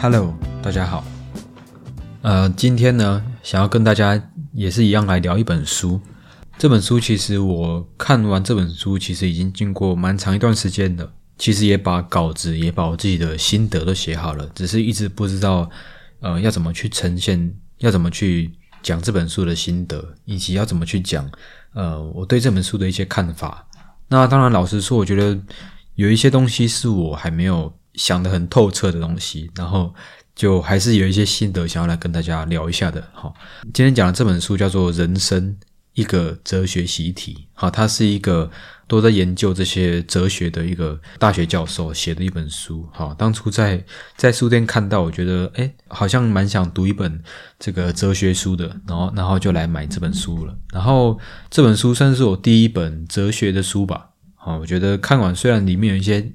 [0.00, 1.04] Hello，大家好。
[2.22, 6.00] 呃，今天呢，想要跟大家也是一样来聊一本书。
[6.56, 11.12] 这本书其实我看完这本书，其实已经经过蛮长一段时间的。
[11.36, 15.68] 其实也把稿子，也把我自己的心得都写好了，只是一直不知道，
[16.20, 21.28] 呃，要怎么去呈现，要怎么去讲这本书的心得，以及要怎么去讲，
[21.74, 23.66] 呃，我对这本书的一些看法。
[24.06, 25.36] 那当然，老实说，我觉得
[25.96, 29.94] 有一些东西是我还没有想得很透彻的东西，然后
[30.34, 33.06] 就还是有一些心得想要来跟大家聊一下的。
[33.12, 33.34] 好，
[33.74, 35.54] 今天讲的这本书叫做《人生
[35.92, 38.50] 一个哲学习题》，好，它是一个。
[38.88, 43.84] 都在研究这些哲学的一个大学教授写的一本书，好，当初在
[44.16, 47.22] 在书店看到，我觉得哎，好像蛮想读一本
[47.58, 50.56] 这个哲学书的，然后然后就来买这本书了。
[50.72, 56.26] 然后这本书算是我第一本哲学的书吧，好，我觉得看完虽然里面有一些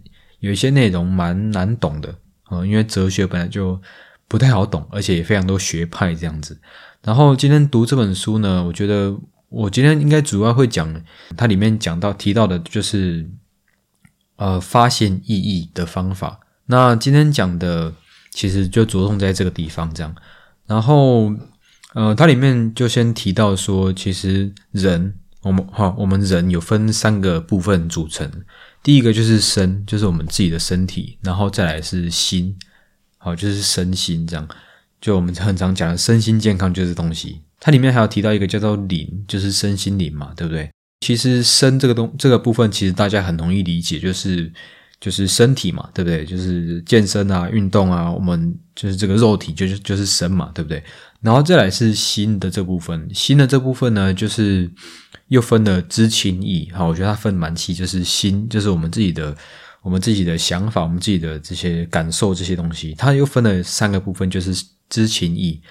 [0.43, 2.13] 有一些内容蛮难懂的，
[2.43, 3.81] 啊，因为哲学本来就
[4.27, 6.59] 不太好懂，而且也非常多学派这样子。
[7.01, 9.17] 然后今天读这本书呢，我觉得。
[9.55, 10.99] 我今天应该主要会讲，
[11.37, 13.29] 它里面讲到提到的就是，
[14.37, 16.39] 呃，发现意义的方法。
[16.65, 17.93] 那今天讲的
[18.31, 20.15] 其实就着重在这个地方这样。
[20.65, 21.31] 然后，
[21.93, 28.29] 呃，它里面就先提到说，其实人，我们哈，我们人有分三个部分组成。
[28.81, 32.55] 第一个就是身，就是我们自己的身体，然后再来是心，
[33.17, 34.47] 好，就是身心这样。
[34.99, 37.41] 就我们很常讲的身心健康就是东西。
[37.59, 40.69] 它里面还有提到一个叫做灵，就是身心灵嘛，对不对？
[41.01, 44.51] 其实身这个东这个部分，其实大家很容易理解，就是
[44.99, 46.25] 就是身体嘛，对不对？
[46.25, 50.81] 就是健身啊、运动啊，我们就是这个肉体就是就是身嘛，对不对？
[51.23, 54.69] 然后再来是心的这部分，心的这部分呢，就是
[55.29, 56.69] 又分了知情意。
[56.73, 59.35] 好，我觉得它分蛮细，就是心就是我们自己的
[59.81, 64.53] 我们自己的想法，我们自己的这些感受这些东西，它又分了三个部分，就是
[64.89, 65.61] 知情意。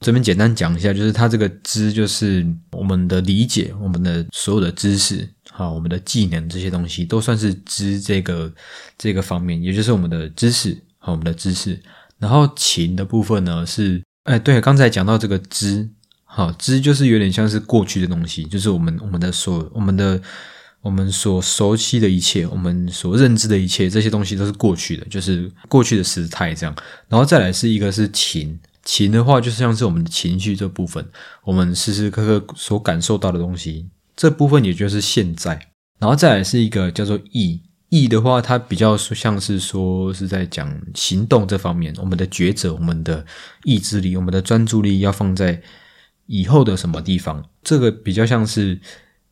[0.00, 8.52] 这边简单讲一下，就是它这个知，就是我们的理解，我们的所有的知识，好，我们的技能这些东西，都算是知这个
[8.98, 11.80] 这个方面，也就是我们的知识，好，我们的知识。
[12.18, 15.88] 然后情的部分呢，是，哎，对，刚才讲到这个知，
[16.24, 20.20] 好，知就是有点像是过去的东西，就是我们我们的所我们的
[20.80, 26.74] 我们所熟悉的一切，我们所认知的一切，这些东西都是过去的，就是过去的时态这样。
[27.08, 28.58] 然后再来是一个是情。
[28.84, 31.06] 情的话，就是像是我们的情绪这部分，
[31.44, 35.68] 我们时时刻刻所感受到的东西，这部分也就是现在。
[36.00, 37.62] 然后再来是一个叫做意，
[37.92, 43.22] 意的话，它比较像是说是在讲行动这方面，我们的抉择，我们的
[43.64, 45.60] 意志力，我们的专注力要放在
[46.24, 48.80] 以后的什么地方，这个比较像是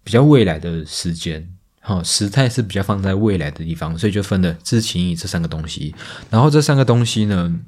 [0.05, 1.49] 比较未来的时间，
[1.81, 5.95] 哈，时态是比较放在未来的地方，所以就分了知情意这三个东西。
[6.29, 7.59] 然后这三个东西呢？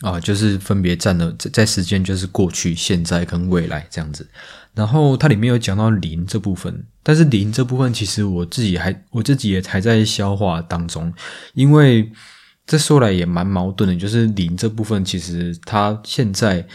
[0.00, 4.26] 啊，就是分别占了在时间，就是过去、现在跟未来这样子。
[4.74, 11.12] 然后它里面有讲到灵这部分，但是灵这部分其实我自己还我自己也还在消化当中，
[11.54, 12.10] 因为
[12.66, 16.66] 这说来也蛮矛盾的，就是灵这部分其实它现在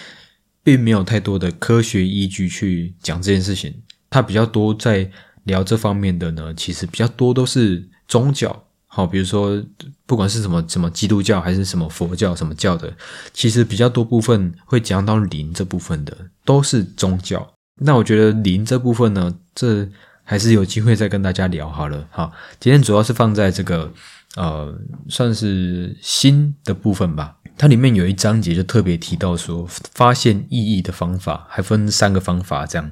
[0.64, 3.74] 并没有太多的科学依据去讲这件事情，
[4.09, 5.09] 它比较多在
[5.44, 8.66] 聊这方面的呢，其实比较多都是宗教。
[8.92, 9.64] 好，比如说，
[10.08, 12.92] 不管是什么什么基督教还是什么佛教什么教的，
[13.34, 17.54] 其实比较多部分会讲到灵这部分的，都是宗教。
[17.79, 19.88] 那我觉得零这部分呢，这
[20.23, 22.07] 还是有机会再跟大家聊好了。
[22.12, 23.91] 好，今天主要是放在这个
[24.35, 27.35] 呃，算是心的部分吧。
[27.57, 32.66] 它里面有一章节就特别提到说，发现意义的方法还分三个方法。
[32.66, 32.91] 这样，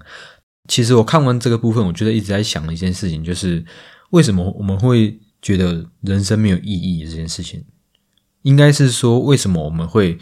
[0.67, 3.63] 其实我看完这个部分，我觉得一直在想一件事情，就是
[4.09, 5.19] 为什么我们会。
[5.39, 7.63] 觉得人生没有意义这件事情，
[8.41, 10.17] 应该是说为什么我们会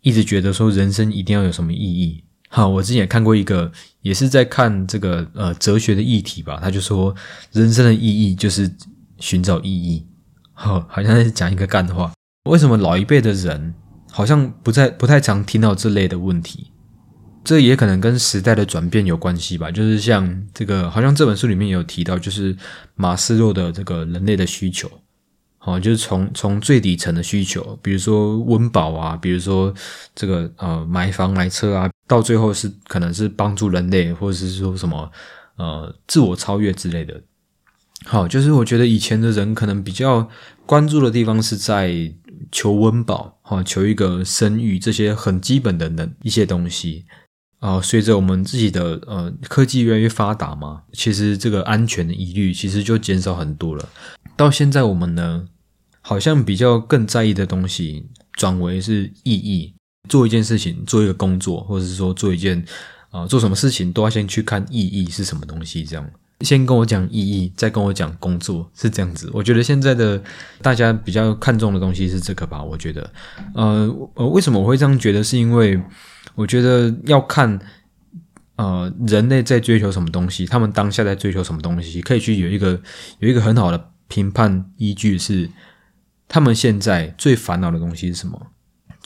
[0.00, 2.22] 一直觉得说人生一定要有什么意义？
[2.48, 3.70] 好，我之前也看过一个，
[4.00, 7.14] 也是在看这个呃哲学的议题吧，他就说
[7.52, 8.70] 人生的意义就是
[9.18, 10.06] 寻找意义。
[10.54, 12.12] 好，好像在讲一个干话。
[12.50, 13.74] 为什么老一辈的人
[14.10, 16.72] 好像不再不太常听到这类的问题？
[17.44, 22.54] 这也可能跟时代的转变有关系吧，就是像这个，好像这本书里面有提到，就是
[22.94, 24.90] 马斯洛的这个人类的需求，
[25.56, 29.72] 好，就是从从最底层的需求，比如说温饱啊，比如说
[30.14, 35.08] 这个呃买房买车啊，到最后是可能是帮助人类，或者是说什么
[35.56, 37.22] 呃自我超越之类的。
[38.04, 40.28] 好，就是我觉得以前的人可能比较
[40.64, 42.12] 关注的地方是在
[42.50, 47.04] 求温饱，哈，求一个生育这些很基本的能一些东西。
[47.58, 53.88] 啊，随着我们自己的呃科技越来越发达嘛，其实这个安全的疑虑其实就减少很多了。
[54.36, 55.48] 到现在我们呢，
[56.00, 59.74] 好像比较更在意的东西，转为是意义。
[60.08, 62.64] 做一件事情，做一个工作，或者是说做一件
[63.10, 65.84] 啊做什么事情，都要先去看意义是什么东西。
[65.84, 66.10] 这样，
[66.40, 69.30] 先跟我讲意义，再跟我讲工作，是这样子。
[69.32, 70.22] 我觉得现在的
[70.62, 72.62] 大家比较看重的东西是这个吧。
[72.62, 73.12] 我觉得，
[73.54, 75.22] 呃呃，为什么我会这样觉得？
[75.22, 75.80] 是因为
[76.34, 77.58] 我觉得要看
[78.56, 82.80] 呃人类在追求什么东西，他们当下在追求什么东西，可以去有一个
[83.18, 85.50] 有一个很好的评判依据是
[86.28, 88.46] 他们现在最烦恼的东西是什么。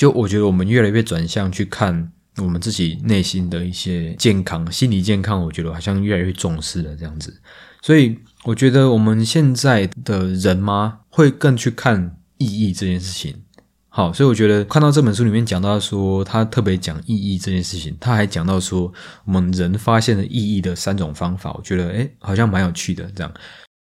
[0.02, 5.40] 就我觉得，我们越来越转向去看我们自己内心的一些健康、心理健康。
[5.40, 7.40] 我觉得好像越来越重视了这样子。
[7.82, 13.44] 所以，我觉得我们现在的人吗，会更去看意义这件事情。
[13.90, 18.92] 好，所以我觉得看到这本书里面讲到说，他特别讲意义这件事情，他还讲到说，
[19.24, 21.52] 我们人发现了意义的三种方法。
[21.52, 23.08] 我觉得，诶，好像蛮有趣的。
[23.14, 23.32] 这样，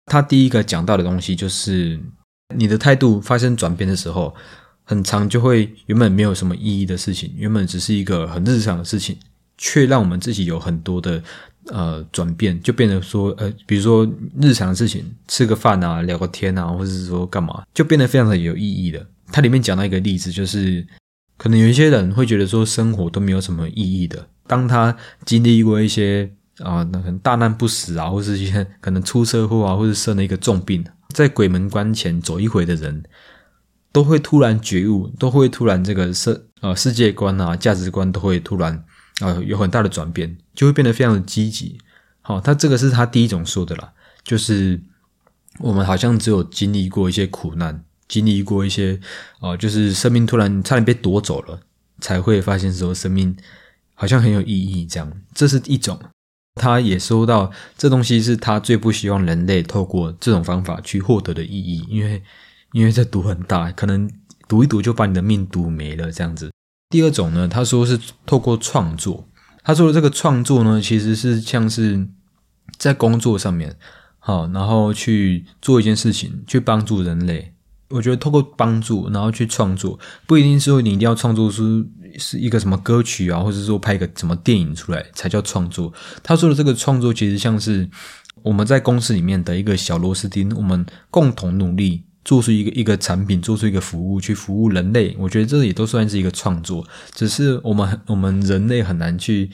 [0.04, 1.98] 他第一个讲到的东西就是，
[2.54, 4.34] 你的态度发生转变的时候。
[4.90, 9.16] 很长就会原本没有什么意义的事情，原本只是一个很日常的事情，
[9.56, 11.22] 却让我们自己有很多的
[11.66, 14.04] 呃转变，就变得说呃，比如说
[14.42, 19.06] 日常的事情，吃个饭啊，聊个天啊，或者是说干嘛，就变得非常的有意义的。
[19.30, 20.84] 它里面讲到一个例子，就是
[21.36, 26.28] 可能有一些人会觉得说生活都没有什么意义的，当他经历过一些
[26.58, 30.84] 啊，那很大难不死啊，或是一些 可能出车祸啊，或者生了一个重病，
[31.14, 33.04] 在鬼门关前走一回的人。
[33.92, 38.84] 都会突然觉悟，都会突然这个世呃世界观啊价值观都会突然
[39.20, 41.78] 啊有很大的转变，就会变得非常的积极。
[42.22, 43.92] 好，他这个是他第一种说的啦，
[44.22, 44.80] 就是
[45.58, 49.00] 我们好像只有经历过一些苦难，经历过一些
[49.40, 51.60] 啊，就是生命突然差点被夺走了，
[52.00, 53.36] 才会发现说生命
[53.94, 54.86] 好像很有意义。
[54.86, 55.98] 这样，这是一种。
[56.54, 62.22] 他也说到，这东西是他最不希望人类透过这种方法去获得的意义，因为。
[62.72, 64.10] 因为这赌很大，可能
[64.48, 66.50] 赌一赌就把你的命赌没了这样子。
[66.88, 69.28] 第二种呢，他说是透过创作，
[69.62, 72.08] 他说的这个创作呢，其实是像是
[72.78, 73.76] 在工作上面，
[74.18, 77.54] 好，然后去做一件事情，去帮助人类。
[77.90, 81.84] 我觉得透过帮助，然后去创作，不一定是说你一定要创作出
[82.18, 85.92] 是一个什么歌曲啊，或者说拍一个什么电影出来才叫创作。
[86.22, 87.88] 他说的这个创作，其实像是
[88.42, 92.04] 我们在公司里面的一个小螺丝钉，我们共同努力。
[92.30, 96.86] 做出一个一个产品，做出一个服务去服务人类，我觉得这也都算是一个创作。
[97.12, 99.50] 只是我们我们人类很难去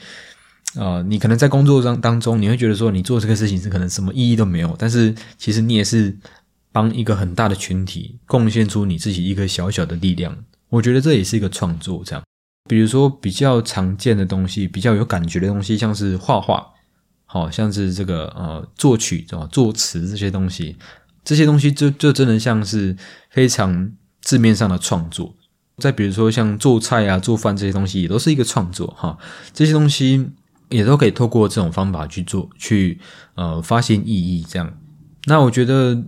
[0.75, 6.15] 啊，你可能在工作当当中，你会觉得说你做这个事情是可能什么意义都没有，但是其实你也是
[6.71, 10.37] 帮一个很大的群体贡献出你自己一个小小的力量。
[10.69, 12.03] 我觉得这也是一个创作。
[12.05, 12.23] 这样，
[12.69, 16.63] 比如说比较常见的东西，比较有感觉的东西，像是画画，
[17.25, 20.75] 好像是这个呃作曲啊作词这些东西。
[21.27, 22.95] 这些东西就就真的像是
[23.29, 23.91] 非常
[24.21, 25.35] 字面上的创作。
[25.79, 29.17] 再比如说像做菜啊、做饭这些东西，也都是一个创作哈。
[29.53, 30.25] 这些东西
[30.69, 32.97] 也都可以透过这种方法去做，去
[33.35, 34.45] 呃发现意义。
[34.47, 34.73] 这样，
[35.25, 36.01] 那我觉得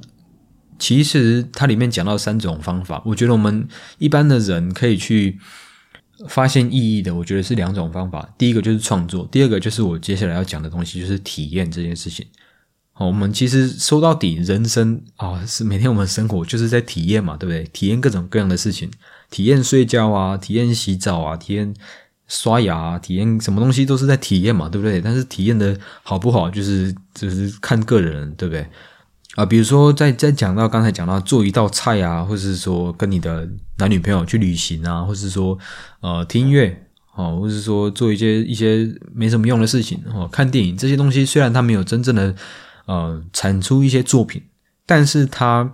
[0.80, 3.68] 其实它里面讲到三种方法，我觉得我们
[3.98, 5.38] 一般的人可以去
[6.30, 8.33] 发现意义的，我觉得是两种方法。
[8.38, 12.25] 第一个就是创作，第二个就是我接下来要讲的东西，就是体验这件事情。
[13.06, 17.64] 我们其实说到底，人生啊，是每天我们生活就是在体验嘛，对不对？
[17.71, 18.92] 体验各种各样的事情，
[19.31, 21.73] 体验睡觉啊，体验洗澡啊，体验
[22.28, 25.00] 刷牙，啊，体验什么东西都是在体验嘛，对不对？
[25.00, 28.68] 但是体验的好不好，就是就是看个人，对不对？
[29.35, 33.47] 啊，比如说在在讲到刚才讲到做一道菜啊，或者是说跟你的
[33.78, 35.57] 男女朋友去旅行啊，或是说
[36.02, 36.85] 呃听音乐
[37.16, 42.35] 哦，或是说做一些一些没什么用的事情哦，看电影这些东西，虽然它没有真正的。
[42.90, 44.42] 呃，产出一些作品，
[44.84, 45.72] 但是它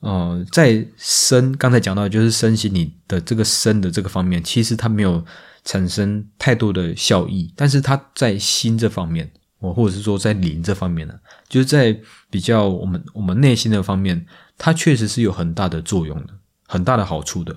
[0.00, 5.24] 呃，在身刚才讲到，就是身心你的这个身的这个方面，其实它没有
[5.64, 11.14] 产生太多的效益，但是它在心这方面，我或者是说在灵这方面呢，
[11.48, 11.98] 就是在
[12.28, 14.26] 比较我们我们内心的方面，
[14.58, 16.34] 它确实是有很大的作用的，
[16.68, 17.56] 很大的好处的。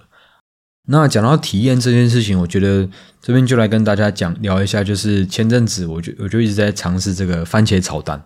[0.88, 2.90] 那讲到体验这件事情，我觉得
[3.22, 8.26] 这边就来跟大家讲聊一下，就是前阵子我就我就一直在尝试这个番茄炒蛋。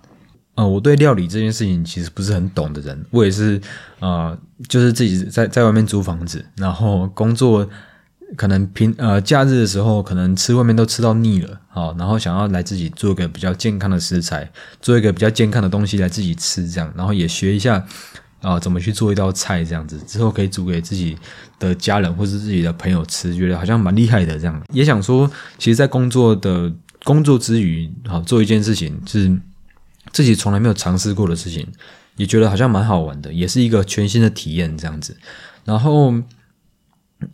[0.58, 3.62] 呃，我对料理这件事情其实不是很懂的人，我也是，
[4.00, 4.36] 呃，
[4.68, 7.70] 就是自己在在外面租房子，然后工作，
[8.36, 17.86] 可能平呃假日的时候，可能吃外面都吃到腻了，好，然后想要来自己做一个比较健康的食材，做一个比较健康的东西来自己吃，这样，然后也学一下
[18.42, 21.16] 啊怎么去做一道菜，这样子之后可以煮给自己
[21.60, 26.74] 的家人或是自己的朋友吃，觉得好像蛮厉害的，这样，也想说，其实，在工作的
[27.04, 29.40] 工作之余，好做一件事情是。
[30.18, 31.64] 自己从来没有尝试过的事情，
[32.16, 35.16] 也觉得好像蛮好玩的，也是一个全新的体验这样子。
[35.64, 36.12] 然后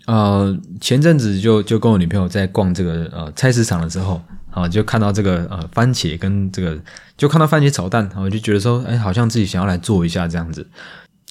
[0.05, 4.21] 呃，前阵子就就跟我女朋友在逛这个呃菜市场的时候，
[4.51, 6.77] 啊，就看到这个呃番茄跟这个，
[7.15, 10.67] 就看到番茄炒蛋，我就觉得说，哎，好像自己想要来做一下这样子。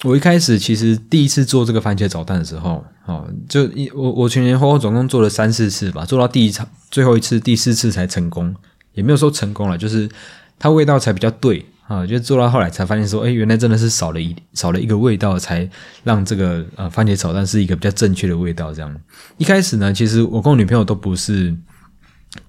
[0.03, 8.55] 我一开始其实第一次做这个番茄炒蛋的时候，哦，就一我我前前后后总共做了三四次吧，做到第一场最后一次第四次才成功，
[8.93, 10.09] 也没有说成功了，就是
[10.57, 11.65] 它味道才比较对。
[11.85, 15.69] 啊，就做到后来才发现说，哎，原来真的是少了一少了一个味道，才
[16.05, 18.73] 让这个呃番茄炒蛋是一个比较正确的味道。
[18.73, 19.01] 这样，
[19.37, 21.53] 一开始呢，其实我跟我女朋友都不是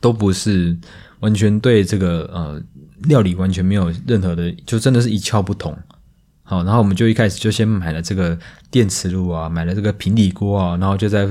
[0.00, 0.75] 都不是
[1.18, 2.62] 完全对这个呃
[3.08, 5.76] 料理完全没有任何的，就真的是一窍不通。
[6.44, 8.38] 好，然后我们就一开始就先买了这个
[8.70, 11.28] 电磁炉啊，买了这个平底锅啊，然后就在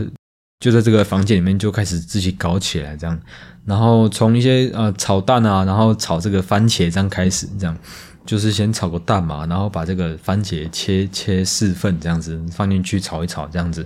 [0.64, 3.20] 就在这个房间里面就开始自己搞起来这样。
[3.66, 7.78] 然后从一些呃炒蛋啊，然后炒这个番茄这样开始，这样
[8.26, 13.86] 就是先炒个蛋嘛，然后把这个番茄切切四份这样子放进去炒一炒这样子。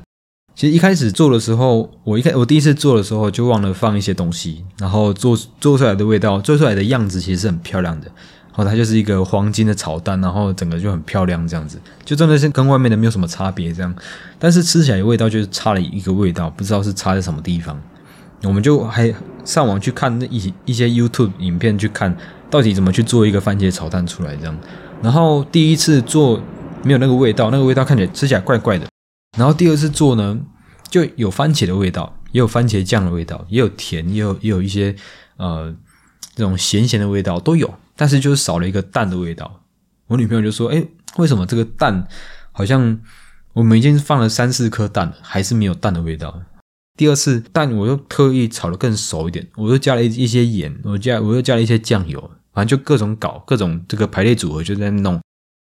[0.53, 8.12] 其实一开始做的时候，我一开我第一次做的时候就忘了放一些东西，然后做做出来的味道，做出来的样子其实是很漂亮的。
[8.57, 13.95] 哦，它就是一个黄金的炒蛋，然后整个就很漂亮这样子，就真的是跟外面的没有什么差别这样。
[14.39, 17.79] 但是吃起来味道就是差了一个味道，不知道是差在什么地方。
[18.43, 19.13] 我们就还
[19.45, 22.17] 上网去看那一一些 YouTube 影片，去看
[22.49, 24.57] 到底怎么去做一个番茄炒蛋出来这样。
[25.03, 26.41] 然后第一次做
[26.83, 28.87] 没有那个味道，那个味道看起来吃起来怪怪的。
[29.37, 30.39] 然后第二次做呢，
[30.89, 34.95] 就有番茄的味道，也有番茄酱的味道，也有甜，也有也有一些
[35.37, 35.75] 呃
[36.33, 39.63] 这种咸咸的味道都有，但是就是少了一个蛋的味道。
[40.08, 40.88] 我女朋友就说：“哎，
[41.18, 42.08] 为什么这个蛋
[42.54, 42.98] 好像
[43.51, 46.44] 我们已经放了三四颗蛋了，还是没有蛋的味道？”
[46.96, 55.22] 第二次蛋我又特意炒的更熟一点，我又加了一一些盐，我加我又加了一些酱油，反正就各种搞各种这个排列组合就在弄，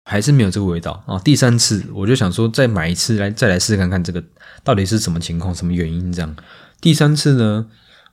[0.06, 1.18] 还是没有这个味道啊。
[1.20, 4.24] 第三次我就想说再买一次来再来试试看看这个
[4.64, 6.36] 到底是什么情况什么原因这样。
[6.80, 7.66] 第三次呢，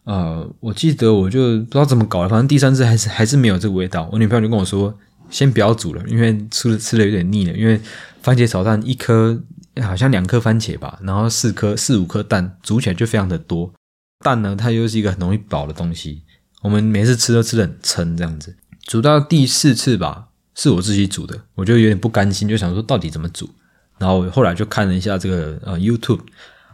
[0.04, 4.08] 呃，我记得我就不知道怎么搞了，反正第三次还是还是没有这个味道。
[4.12, 4.96] 我女朋友就跟我说，
[5.28, 7.80] 先不要煮了，因为吃了吃的有点腻了，因为
[8.22, 9.42] 番茄炒蛋一颗。
[9.82, 13.72] 好像两颗番茄吧，然后四颗四五颗蛋，煮起来就非常的多。
[14.20, 16.22] 蛋呢，它又是一个很容易饱的东西，
[16.62, 18.56] 我们每次吃都吃的很撑，这样子。
[18.84, 23.50] 煮到第四次吧，是我自己煮的，我就有点不甘心，就想说到底怎么煮。
[23.98, 26.20] 然后后来就看了一下这个呃 YouTube，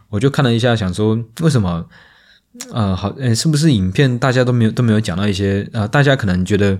[0.09, 1.83] 我就看了一下，想说为什么
[2.71, 6.77] 呃好，诶是不是影片大家都没有都没有讲到一些呃，大家可能觉得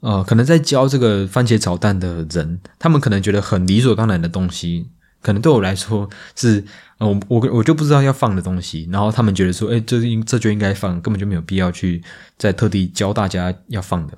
[0.00, 4.88] 呃，可能在教这个番茄炒蛋的人，他们可能觉得很理所当然的东西。
[5.22, 6.64] 可能对我来说是，
[6.96, 12.02] 呃，我我我就不知道要放的东西，然后他们觉得说，哎，这应这就应该放，根本就没有必要去
[12.38, 14.16] 再特地教大家要放的。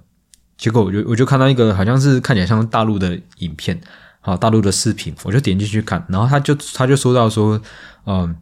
[0.57, 3.81] 结果我就我就看到一个好像是看起来像大陆的影片，
[4.21, 7.61] 好，大陆的视频，我就点进去看，然后他就他就说到说，
[8.07, 8.37] 嗯，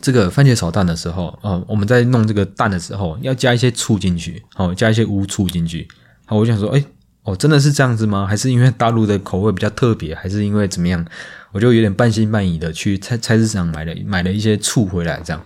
[0.00, 5.86] 这个番茄炒蛋的时候，呃，我们在弄这个蛋的时候要加一些醋进去，好，加一些乌醋进去，
[6.24, 6.84] 好，我想说，哎，
[7.22, 8.26] 哦，真的是这样子吗？
[8.26, 11.04] 还是因为大陆的口味比较特别，还是因为怎么样？
[11.52, 15.44] 我就有点半信半疑的去菜菜市场买了买了一些醋回来，这样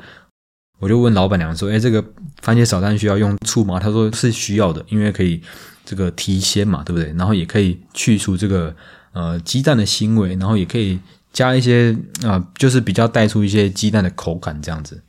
[0.78, 2.04] 我就问老板娘说：“哎，这个
[2.42, 5.40] 番茄炒蛋需要用醋吗？”她说是需要的，因为可以
[5.84, 7.10] 这个提鲜嘛，对不对？
[7.16, 8.74] 然后也可以去除这个
[9.12, 10.98] 呃鸡蛋的腥味，然后也可以
[11.34, 15.02] 加一些啊，就是比较带出一些鸡蛋的口感这样子。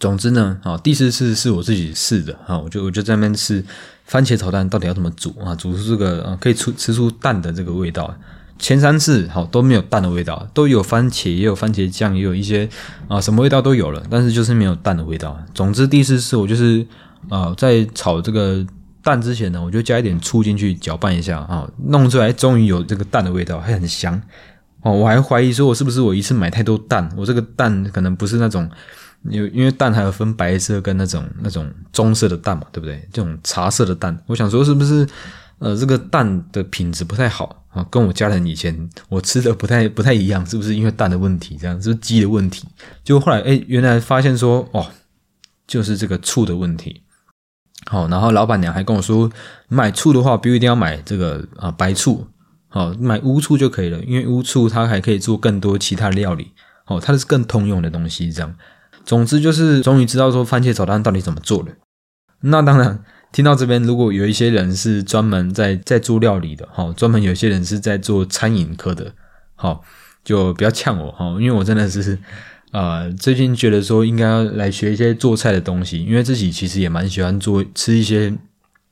[0.00, 3.64] 总之呢，啊，第四次是我自己试的啊，我就我就在那边试
[4.04, 8.12] 番茄炒蛋到底要怎么煮啊，煮出这个啊可以出吃出蛋的这个味道。
[8.58, 12.68] 前三次好都没有蛋的味道，都有番茄，也有番茄酱，也有一些
[13.08, 15.36] 啊什么味道都有了，但是就是没有蛋的味道。
[15.52, 16.86] 总之第四次我就是
[17.28, 18.64] 啊在炒这个
[19.02, 24.20] 蛋之前呢，我就加一点醋进去搅拌一下啊，弄出来终于有这个蛋的味道，还很香
[24.82, 24.92] 哦。
[24.92, 28.70] 我还怀疑说我是不是我一次买太多蛋，我这个蛋可能不是那种，
[29.22, 33.08] 因因为蛋还有分白色跟那种那种棕色的蛋嘛，对不对？
[33.12, 35.06] 这种茶色的蛋，我想说是不是？
[35.58, 41.56] 呃，这个蛋的品质不太好啊，跟我家人以前我吃的不太不太一样，是不是因为蛋的问题？
[41.56, 42.66] 这样是不是鸡的问题？
[43.04, 44.90] 就后来哎，原来发现说哦，
[45.68, 47.02] 就是这个醋的问题。
[47.86, 49.30] 好，然后老板娘还跟我说，
[49.68, 52.26] 买醋的话不一定要买这个啊白醋，
[52.72, 56.50] 好买乌醋就可以了，因为乌醋它还可以做更多其他料理，
[56.86, 58.32] 哦，它是更通用的东西。
[58.32, 58.52] 这样，
[59.04, 61.68] 总之就是终于知道说番茄炒蛋到底怎么做了。
[62.40, 63.04] 那当然。
[63.32, 69.10] 听到这边，如果有一些人是专门在在做料理的，哈，专门有些人是在做餐饮科的，
[69.54, 69.82] 好，
[70.22, 72.18] 就不要呛我，哈，因为我真的是，
[72.72, 78.36] 呃，最近觉得说应该要来学一些做菜的东西，因为自己其实也蛮喜欢做吃一些，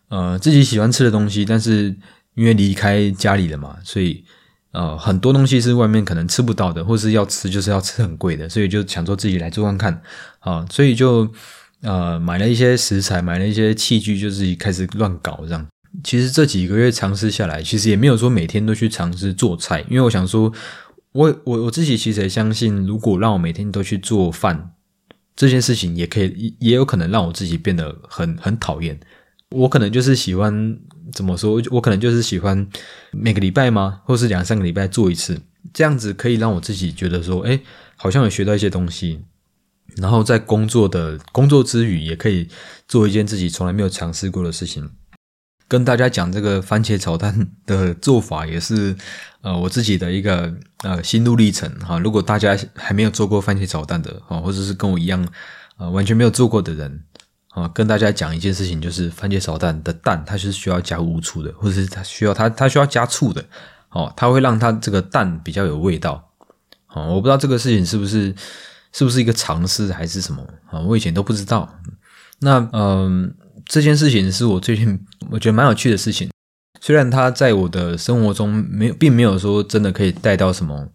[0.09, 1.95] 呃，自己喜欢吃的东西，但是
[2.35, 4.25] 因为离开家里了嘛，所以
[4.73, 10.03] 呃，很多东西是外面可能吃不到的，或是要吃就是要吃很贵的，所以就想说自己来做看看
[10.39, 11.29] 啊，所以就
[11.83, 15.67] 呃买了一些食材，买了一些器具，就自己开始乱搞这样。
[16.05, 20.53] 其实这几个月尝试下来，其实也没有说每天都去尝试做菜，因为我想说，
[21.11, 24.71] 我我我自己其实也相信，如果让我每天都去做饭
[25.35, 29.01] 这件事情，也可以也有可能让我自己变得很很讨厌。
[29.51, 30.79] 我可能就是喜欢
[31.13, 31.61] 怎么说？
[31.71, 32.69] 我可能就是喜欢
[33.11, 34.01] 每个礼拜吗？
[34.05, 35.41] 或是两三个礼拜做一次，
[35.73, 37.61] 这样子可以让我自己觉得说，哎，
[37.97, 39.21] 好像有学到一些东西。
[39.97, 42.49] 然后在工作的工作之余，也可以
[42.87, 44.89] 做一件自己从来没有尝试过的事情。
[45.67, 48.95] 跟大家讲这个番茄炒蛋的做法，也是
[49.41, 50.55] 呃我自己的一个
[50.85, 51.99] 呃心路历程哈。
[51.99, 55.27] 如果大家还没有做过番茄炒蛋的哈，或者是跟我一样
[55.77, 57.03] 呃完全没有做过的人。
[57.51, 63.45] 啊，跟大家讲一件事情，就是番茄炒蛋的蛋，它是需要加乌醋的，或者是它需要它它需要加醋的，
[63.89, 66.31] 哦，它会让它这个蛋比较有味道。
[66.93, 68.33] 哦，我不知道这个事情是不是
[68.93, 70.79] 是不是一个常识还是什么啊？
[70.81, 71.69] 我以前都不知道。
[72.39, 73.35] 那嗯，
[73.67, 76.31] 这件事情是我最近我觉得蛮有趣的事情，
[76.81, 80.89] 虽然它在我的生活中没有，并没有说真的可以带到什么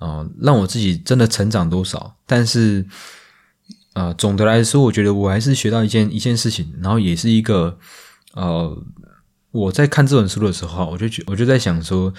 [0.00, 2.84] 啊，让我自己真的成长多少，但是。
[4.00, 7.78] 啊，总的来说，我觉得我还是学到一件一件事情，然后也是一个
[8.32, 8.82] 呃，
[9.50, 12.14] 我在看这本书的时候，我就觉我就在想说，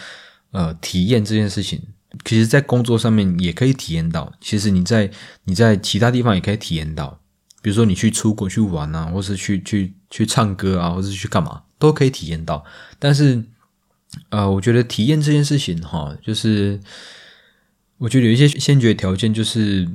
[0.52, 1.82] 呃，体验这件事情，
[2.24, 5.10] 其实，在工作上面也可以体验到，其实你在
[5.46, 7.20] 你在其他地方也可以体验到，
[7.64, 12.64] 比如说你去出国去玩啊，或是去去去唱歌啊，或是去干嘛，都可以体验到。
[13.00, 13.44] 但是，
[14.30, 16.80] 呃，我觉得体验这件事情哈，就是
[17.98, 19.88] 我觉得有一些先决条件，就是。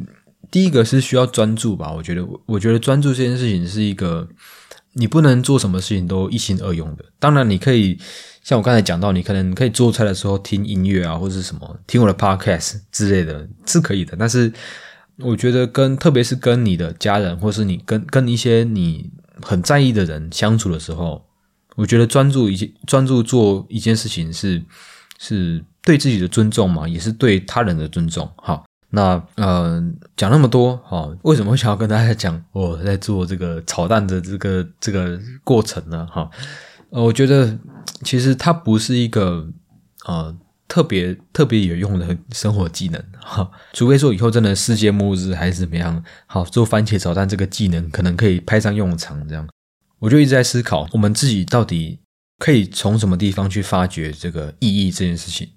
[0.51, 4.29] 第一个是需要专注吧，我觉得，我觉得专注这件事情是一个，
[4.93, 7.05] 你不能做什么事情都一心二用的。
[7.19, 7.99] 当然，你可以
[8.43, 14.17] 像我刚才讲到，你可能可以做菜的时候听音乐啊，或者是什么听我的 podcast 之类的，是可以的。
[14.19, 14.53] 但是，
[15.19, 19.11] 我觉得跟特别是跟你的家人，或是你跟跟一些你
[19.43, 21.25] 很在意的人相处的时候，
[21.75, 24.63] 我觉得专注一件专注做一件事情是
[25.19, 28.31] 是对自己的尊重嘛，也是对他人的尊重。
[28.37, 28.66] 好。
[28.91, 29.83] 那呃，
[30.17, 36.07] 讲那么多哈，为什么想要跟大家讲我在做这个炒蛋的这个这个过程呢？
[36.07, 36.31] 哈，
[36.91, 37.59] 呃，我觉得
[38.05, 39.49] 其实它不是一个
[40.07, 40.35] 呃
[40.69, 49.29] 特别特别有用的生活技能哈，除非说以后真的世界末日还是怎么样，好做番茄炒蛋这个技能可能可以派上用场。
[49.29, 49.47] 这样，
[49.99, 51.99] 我就一直在思考，我们自己到底
[52.39, 55.49] 可以从什么地方去发掘这个意义这件事情。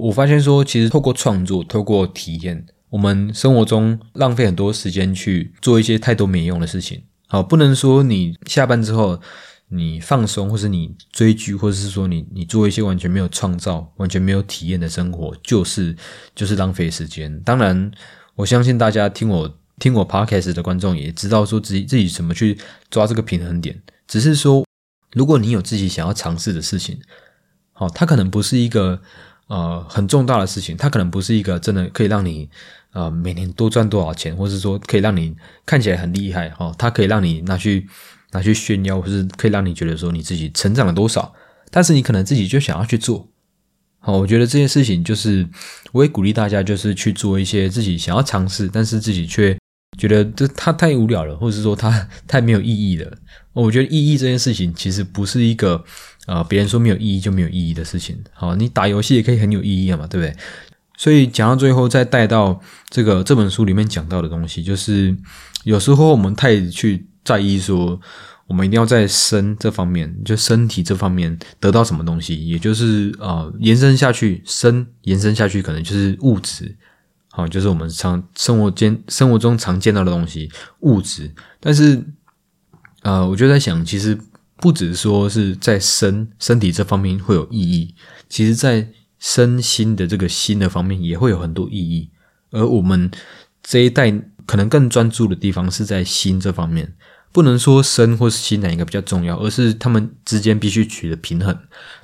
[0.00, 7.02] 我发现说，其实透过创作，透过体验，我们生活中浪费很多时间去做一些太多没用的事情。
[7.28, 9.20] 好，不能说你下班之后
[9.68, 15.94] 你放松，或是你追剧，或者是说你你做一些完全没有创造、完全没有体验的生活，就是
[16.34, 17.40] 就是浪费时间。
[17.42, 17.90] 当然，
[18.36, 22.58] 我相信大家听我听我 podcast 的观众也知道说自己自己怎么去
[22.90, 23.80] 抓这个平衡点。
[24.08, 24.64] 只是说，
[25.12, 26.98] 如果你有自己想要尝试的事情，
[27.72, 29.02] 好，它可能不是一个。
[29.50, 32.48] 呃，很重大的事情，它可能不是一个真的可以让你
[32.92, 35.34] 呃每年多赚多少钱，或是说可以让你
[35.66, 37.84] 看起来很厉害哈，它可以让你拿去
[38.30, 41.34] 拿去炫耀，或是可以让你觉得说你自己成长了多少。
[41.72, 43.28] 但是你可能自己就想要去做，
[43.98, 45.48] 好，我觉得这件事情就是，
[45.90, 49.58] 我也鼓励大家就是去做一些自己想要尝试，但是自己却
[50.00, 53.12] 觉得这他太无聊了，或者是说他太没有意义了。
[53.52, 55.84] 我觉得意义这件事情其实不是一个。
[56.26, 60.36] 啊，别人说没有意义就没有意义的事情，好，你打游戏也可以很有意义嘛，对不对？
[60.96, 65.16] 所以讲到最后，再带到这个这本书里面讲到的东西，就是
[65.64, 67.98] 有时候我们太去在意说，
[68.46, 76.76] 我们一定要在身这方面，就身体这方面得到什么东西，也就是啊，延伸下去，身延伸下去，可能就是物质，
[77.40, 80.50] 好，就是我们常生活间生活中常见到的东西，
[80.80, 81.34] 物质。
[81.58, 82.04] 但是，
[83.02, 84.18] 呃，我就在想，其实。
[84.62, 87.94] 不只是说是在身身体这方面会有意义，
[88.28, 88.86] 其实在
[89.18, 92.10] 身心的这个心的方面也会有很多意义。
[92.50, 93.10] 而我们
[93.62, 94.12] 这一代
[94.44, 96.92] 可能更专注的地方是在心这方面，
[97.32, 101.58] 不能说身或是心哪一个比较重要，而是他们之间必须取得平衡。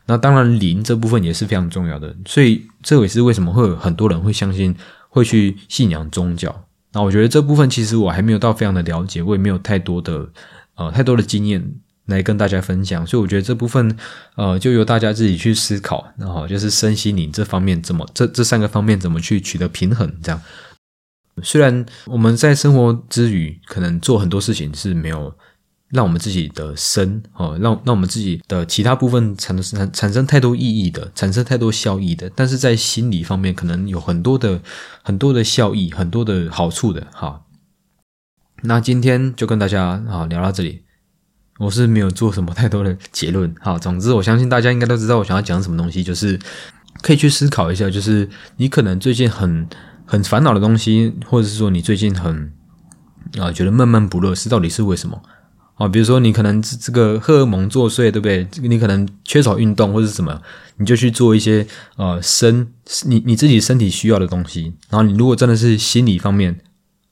[0.06, 4.74] 那当然灵这部分也是非常重要的，所以这也是为什么会有很多人会相信
[5.16, 6.68] 会去信仰宗教。
[6.92, 10.28] 那我觉得这部分其实我还没有到非常的了解，我也没有太多的
[10.76, 11.80] 呃太多的经验。
[12.06, 13.96] 来跟大家分享，所以我觉得这部分，
[14.36, 20.08] 呃，就由大家自己去思考，然后就是身心灵这方面怎么这这三个方面怎么去取得平衡。
[20.22, 20.40] 这样，
[21.42, 25.34] 虽然我们在生活之余可能做很多事情是没有
[25.90, 34.60] 让我们自己的身哦，让让我们自己的其他部分产生产生太多意义的，产生太多效益的，但是在心理方面可能有很多的
[35.02, 37.42] 很多的效益，很多的好处的哈。
[38.62, 40.82] 那今天就跟大家啊聊到这里，
[41.60, 43.78] 我是没有做什么太多的结论哈。
[43.78, 46.36] 总之，我相信大家应该都知道我想要讲什么东西，就是
[47.00, 49.68] 可以去思考一下，就是你可能最近很
[50.04, 52.52] 很烦恼的东西，或者是说你最近很
[53.38, 55.22] 啊觉得闷闷不乐，是到底是为什么？
[55.76, 58.46] 啊，比如说你可能这个荷尔蒙作祟，对不对？
[58.62, 60.40] 你可能缺少运动或者什么，
[60.78, 62.66] 你就去做一些呃身
[63.04, 64.72] 你你自己身体需要的东西。
[64.88, 66.58] 然后你如果真的是心理方面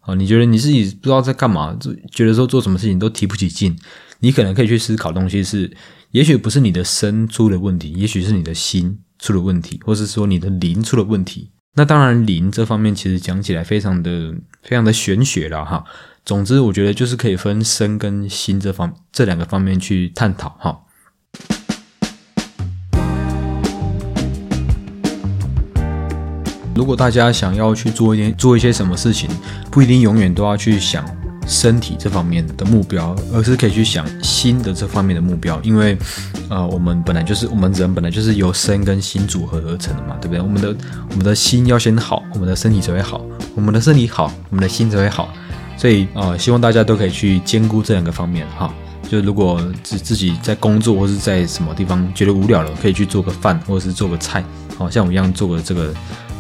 [0.01, 3.77] 啊，你觉得你自己不知道在干嘛，就觉得说做什么事情都提不起劲，
[4.21, 5.71] 你可能可以去思考东西是，
[6.13, 11.51] 也许不是你的身出了问题，也许是你的心出了问题，或是说你的灵出了问题。
[11.77, 15.85] 那当然灵这方面其实讲起来非常的非常的玄学了哈。
[16.25, 20.81] 总之，我觉得就是可以分身跟心这方这两个方面去探讨哈。
[26.75, 29.29] 如果大家想要去做一点做一些什么事情，
[29.71, 31.05] 不一定永远都要去想
[31.47, 35.61] 身体这方面的目标，而是可以去想心的这方面的目标。
[35.63, 35.95] 因为，
[36.49, 40.41] 呃，我们本来就是我们人本来就是由身跟心组合而成的嘛，对不对？
[40.41, 40.75] 我们的
[41.11, 43.21] 我们的心要先好，我们的身体才会好；
[43.55, 45.29] 我们的身体好，我们的心才会好。
[45.77, 48.73] 所以啊，希望大家都可以去兼顾这两个方面哈。
[49.09, 54.43] 就如果自自己在工作或是在什么地方觉得无聊了，可以去做个饭或者是做个菜，
[54.79, 55.93] 好像我一样做个这个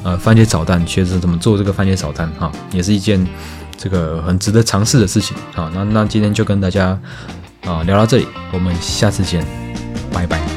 [0.02, 3.24] 呃番茄炒蛋，学着怎么做这个番茄炒蛋哈，也是一件
[3.76, 5.70] 这个很值得尝试的事情啊。
[5.74, 6.98] 那那今天就跟大家
[7.66, 9.44] 啊聊到这里，我们下次见，
[10.10, 10.53] 拜拜。